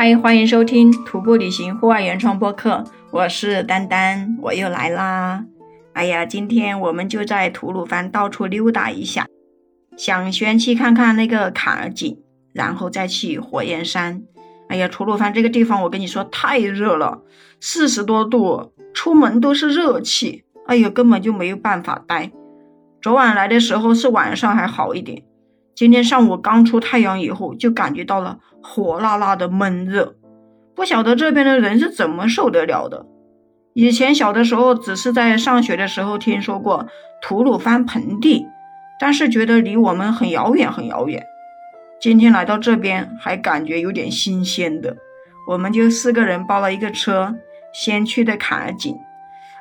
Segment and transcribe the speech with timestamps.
[0.00, 5.44] 嗨，欢迎收听徒步旅行户外原创播客，我是丹丹，我又来啦。
[5.92, 9.26] 哎呀，今天我们就在吐鲁番到处溜达一下，
[9.96, 12.16] 想先去看看那个坎儿井，
[12.52, 14.22] 然后再去火焰山。
[14.68, 17.22] 哎呀，吐鲁番这个地方，我跟你说太热了，
[17.60, 22.30] 四十多度，出门都是热气，哎呀，根本就没有办法待。
[23.02, 25.24] 昨晚来的时候是晚上还好一点。
[25.78, 30.16] 今天上午刚出太阳以后，就感觉到了火辣辣的闷热，
[30.74, 33.06] 不晓得这边的人是怎么受得了的。
[33.74, 36.88] 以前小的时候，只是在上学的时候听说过
[37.22, 38.44] 吐鲁番盆地，
[38.98, 41.24] 但是觉得离我们很遥远很遥远。
[42.00, 44.96] 今天来到这边，还感觉有点新鲜的。
[45.46, 47.36] 我们就四个人包了一个车，
[47.72, 48.96] 先去的坎儿井。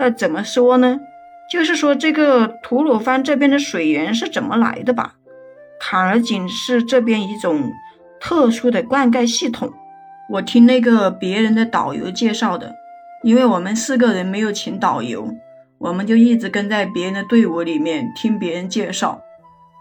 [0.00, 1.00] 那，怎么说呢？
[1.52, 5.16] 就是说这个吐鲁番这边的水源是怎么来的吧？
[5.80, 7.72] 坎儿井是这边一种
[8.20, 9.72] 特殊的灌溉系统，
[10.30, 12.74] 我听那个别人的导游介绍的，
[13.22, 15.34] 因为我们四个人没有请导游，
[15.78, 19.20] 我们就一直跟在别人的队伍里面听别人介绍，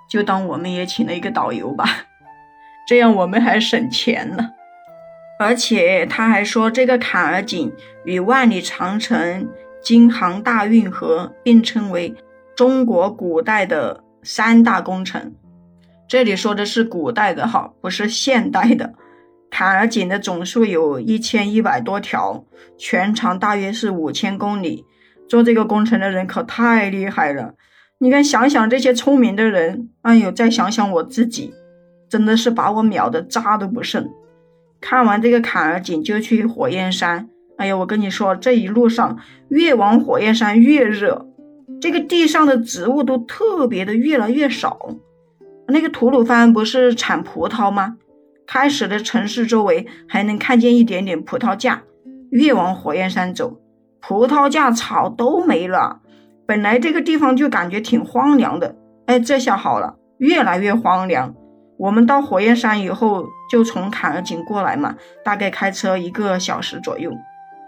[0.10, 1.86] 就当我们也请了一个导游吧，
[2.88, 4.52] 这样我们还省钱了。
[5.40, 7.72] 而且他还说，这个坎儿井
[8.06, 9.48] 与万里长城、
[9.84, 12.16] 京杭大运河并称为
[12.56, 15.34] 中国古代的三大工程。
[16.08, 18.94] 这里说的是古代的哈，不是现代的。
[19.50, 22.46] 坎儿井的总数有一千一百多条，
[22.78, 24.86] 全长大约是五千公里。
[25.28, 27.56] 做这个工程的人可太厉害了。
[28.00, 31.54] 你看，想想这些聪明的人，哎呦，再想想我自己，
[32.08, 34.10] 真的是把我秒的渣都不剩。
[34.80, 37.28] 看完这个坎儿井，就去火焰山。
[37.58, 39.18] 哎呀，我跟你说，这一路上
[39.50, 41.26] 越往火焰山越热，
[41.82, 44.96] 这个地上的植物都特别的越来越少。
[45.68, 47.98] 那个吐鲁番不是产葡萄吗？
[48.46, 51.84] 开始的城市周围还能看见一点点葡萄架，
[52.32, 53.60] 越往火焰山走，
[54.00, 56.00] 葡萄架草都没了。
[56.46, 61.36] 本来这个地方就感觉挺荒凉的，哎，这下好了，越来越荒凉。
[61.78, 64.96] 我们到火焰山以后，就从坎儿井过来嘛，
[65.26, 67.12] 大概开车一个小时左右。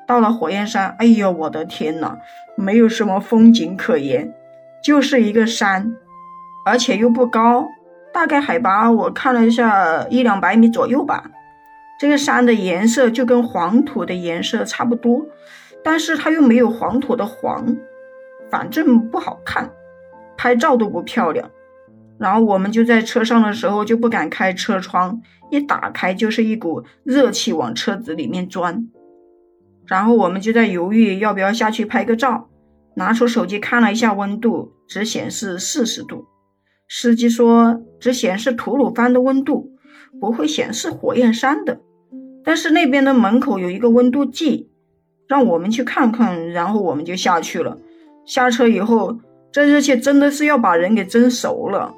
[0.08, 2.18] 到了火焰山，哎呦，我的天呐，
[2.56, 4.34] 没有什么风景可言，
[4.82, 5.94] 就是一个山，
[6.66, 7.68] 而且又不高。
[8.14, 11.30] 大概海拔我看了一下，一两百米左右吧。
[12.00, 15.26] 这个山的颜色就跟黄土的颜色差不多，
[15.84, 17.76] 但是它又没有黄土的黄，
[18.50, 19.70] 反正不好看，
[20.38, 21.50] 拍照都不漂亮。
[22.18, 25.22] 然后我们就在车上的时候就不敢开车窗，
[25.52, 28.88] 一打开就是一股热气往车子里面钻。
[29.86, 32.50] 然后我们就在犹豫要不要下去拍个照，
[32.96, 36.26] 拿出手机看了一下温度，只显示四十度。
[36.90, 39.72] 司机说只显示吐鲁番的温度，
[40.20, 41.80] 不会显示火焰山的。
[42.44, 44.70] 但是那边的门口有一个温度计，
[45.28, 46.50] 让我们去看看。
[46.50, 47.78] 然后我们就下去了。
[48.26, 49.20] 下车以后，
[49.52, 51.94] 这热气真的是要把人给蒸熟了。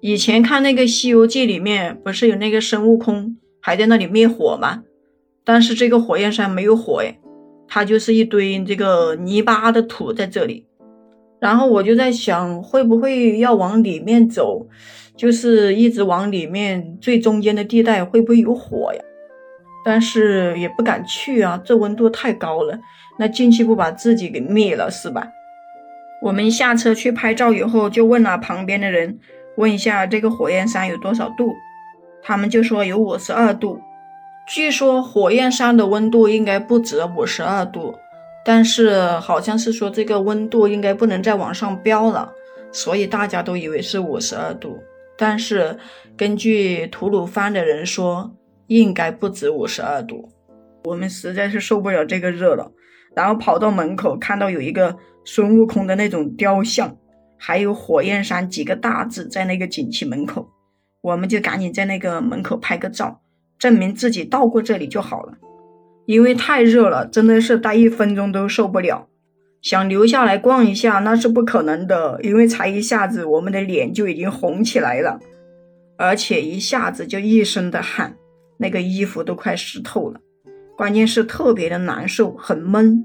[0.00, 4.84] 以前看那个《西游记》里面，不是有那个孙悟空还在那里灭火吗？
[5.44, 7.18] 但是这个火焰山没有火哎，
[7.66, 10.66] 它就是一堆这个泥巴的土在这里。
[11.40, 14.66] 然后我就在想，会不会要往里面走，
[15.16, 19.00] 就是一直往里面最中间的地带会不会有火呀？
[19.82, 22.78] 但是也不敢去啊，这温度太高了，
[23.18, 25.26] 那进去不把自己给灭了是吧？
[26.22, 29.18] 我们下车去拍照以后，就问了旁边的人，
[29.56, 31.54] 问一下这个火焰山有多少度，
[32.22, 33.80] 他们就说有五十二度。
[34.46, 37.94] 据说火焰山的温度应该不止五十二度。
[38.44, 42.32] 但是好像是说这个温度应该不能再往上飙了，
[42.72, 44.78] 所以大家都以为是五十二度。
[45.16, 45.78] 但是
[46.16, 48.34] 根据吐鲁番的人说，
[48.68, 50.28] 应该不止五十二度。
[50.84, 52.72] 我们实在是受不了这个热了，
[53.14, 54.96] 然后跑到门口看到有一个
[55.26, 56.96] 孙悟空的那种雕像，
[57.36, 60.48] 还有火焰山几个大字在那个景区门口，
[61.02, 63.20] 我们就赶紧在那个门口拍个照，
[63.58, 65.34] 证明自己到过这里就好了。
[66.10, 69.06] 因为太热了，真的是待一分钟都受不了。
[69.62, 75.20] 想留下来逛一下，那是不可能的，因为才一下子，我们的脸就已经红起来了，
[75.96, 78.16] 而且一下子就一身的汗，
[78.58, 80.18] 那个衣服都快湿透了。
[80.76, 83.04] 关键是特别的难受，很闷，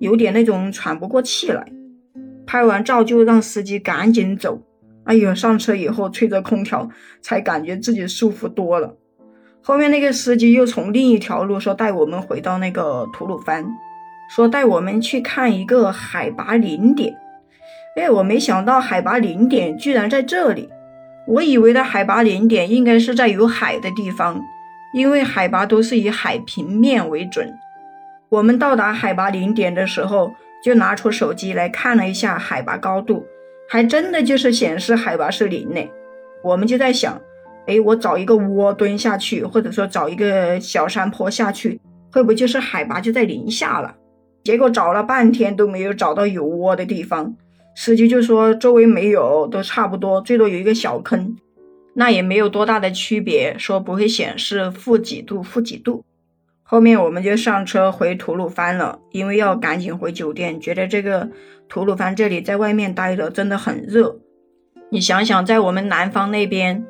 [0.00, 1.64] 有点那种喘不过气来。
[2.44, 4.60] 拍完照就让司机赶紧走。
[5.04, 6.90] 哎呦，上车以后吹着空调，
[7.22, 8.96] 才感觉自己舒服多了。
[9.62, 13.66] 后面那个司机又从另一条路说带我们回到那个吐鲁番，
[14.28, 17.14] 说带我们去看一个海拔零点。
[17.96, 20.68] 哎，我没想到海拔零点居然在这里，
[21.26, 24.40] 我以为的海拔零点应该是在有海的地方，
[24.94, 27.52] 因为海拔都是以海平面为准。
[28.30, 30.32] 我们到达海拔零点的时候，
[30.64, 33.26] 就拿出手机来看了一下海拔高度，
[33.68, 35.80] 还真的就是显示海拔是零呢。
[36.42, 37.20] 我们就在想，
[37.70, 41.80] 哎，我找一个窝蹲下去，或者说找一个小山坡下去，
[42.12, 43.94] 会不会就是海拔就在零下了？
[44.42, 47.36] 结果找了半天都没有找到有窝的地方，
[47.76, 51.36] 司机就说周围没有，都差不多，最多有一个小坑，
[51.94, 56.04] 那也没有多大的区别，说不会显示负几度、负几度。
[56.62, 60.60] 后面我们就上车回吐鲁番了，因为要赶紧回酒店。
[60.60, 61.28] 觉得这个
[61.68, 64.18] 吐鲁番这里在外面待着真的很热。
[64.90, 66.84] 你想想，在我们南方那边，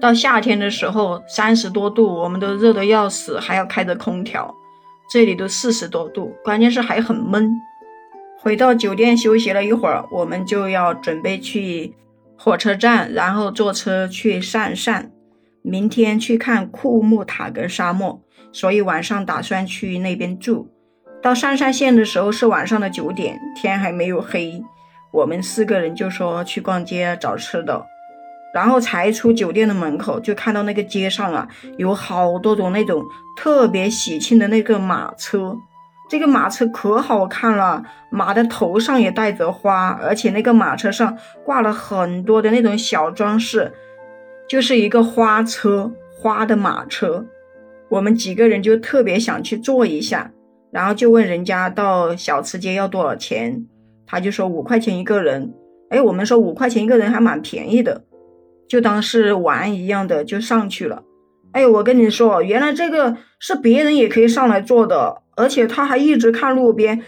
[0.00, 4.54] 到夏天的时候三十多度，我们都热得要死，还要开着空调。
[5.10, 7.50] 这里都四十多度，关键是还很闷。
[8.38, 11.94] 回到酒店休息了一会儿，我们就要准备去
[12.36, 15.10] 火车站，然后坐车去鄯善。
[15.62, 18.20] 明天去看库木塔格沙漠。
[18.54, 20.68] 所以晚上打算去那边住。
[21.22, 24.62] 到上山县的时候是晚上的九点，天还没有黑。
[25.10, 27.86] 我们四个人就说去逛街找吃的，
[28.54, 33.02] 然后才出酒店的门口，就看到那个街上啊，有好多种那种
[33.36, 35.56] 特别喜庆的那个马车。
[36.10, 43.72] 这个马车可好看了，马的头上也带着花，而且那个马车上挂了很多的那种小装饰，
[44.46, 47.24] 就是一个花车，花的马车。
[47.88, 50.30] 我们几个人就特别想去坐一下，
[50.70, 53.66] 然后就问人家到小吃街要多少钱，
[54.06, 55.54] 他就说五块钱一个人。
[55.88, 58.02] 哎，我们说五块钱一个人还蛮便宜的，
[58.72, 61.02] 就当是玩一样的就上去了。
[61.52, 67.02] 哎，我跟你说，原来这个是别人也可以上来坐的，而且他还一直看路边，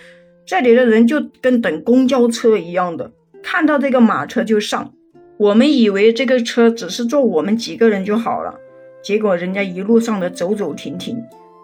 [0.44, 3.12] 这里的人就跟等公交车一样的，
[3.42, 4.92] 看到这个马车就上。
[5.38, 8.56] 我们以为这个车只是坐我们几个人就好了。
[9.02, 11.16] 结果人家一路上的走走停停，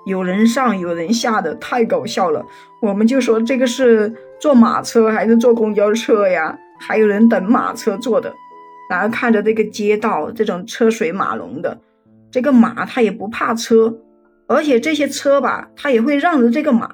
[0.07, 2.43] 有人上有人下的，太搞笑了。
[2.81, 6.59] 我们就说这个是坐马车还是坐公交车呀？
[6.79, 8.35] 还有人等马车坐的。
[8.91, 11.79] 然后看着这个街道这种车水马龙的，
[12.29, 13.97] 这个马它也不怕车，
[14.49, 16.91] 而且这些车吧，它也会让着这个马。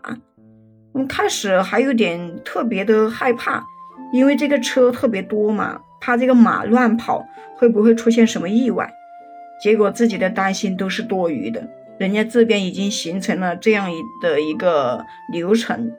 [0.93, 3.65] 嗯，开始还有点特别的害怕，
[4.13, 7.27] 因为这个车特别多嘛，怕这个马乱跑
[7.57, 8.93] 会不会出现什么意外。
[9.63, 11.67] 结果自己的担心都是多余的，
[11.99, 15.03] 人家这边已经形成了这样一的一个
[15.33, 15.91] 流程，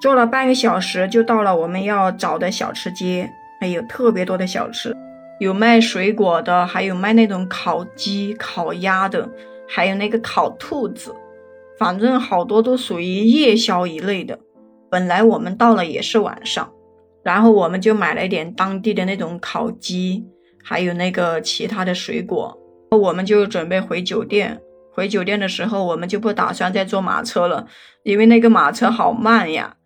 [0.00, 3.28] 坐了半个小时就到了我们要找的小吃街，
[3.60, 4.96] 还有特别多的小吃，
[5.38, 9.28] 有卖水果的，还有卖那种烤鸡、烤鸭的，
[9.68, 11.14] 还有那个烤兔子，
[11.78, 14.38] 反正好多都属于夜宵一类的。
[14.90, 16.72] 本来我们到了也是晚上，
[17.22, 20.24] 然后我们就买了一点当地的那种烤鸡，
[20.62, 22.56] 还有那个其他的水果。
[22.90, 24.60] 我们就准备回酒店。
[24.92, 27.66] 回酒店的时候，我们就不打算再坐马车了，
[28.04, 29.76] 因为那个马车好慢呀，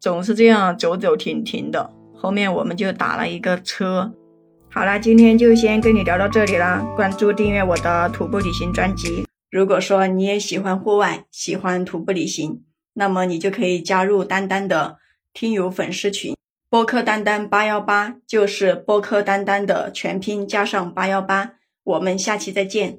[0.00, 1.92] 总是这样走走停停的。
[2.12, 4.12] 后面我们就打了一个车。
[4.76, 6.86] 好啦，今天就先跟你聊到这里啦。
[6.94, 9.26] 关注订阅我的徒步旅行专辑。
[9.50, 12.62] 如果说你也喜欢户外，喜欢徒步旅行，
[12.92, 14.98] 那么你就可以加入丹丹的
[15.32, 16.36] 听友粉丝群。
[16.68, 21.52] 播客丹丹八幺八就是播客丹丹的全拼加上八幺八。
[21.82, 22.98] 我们下期再见。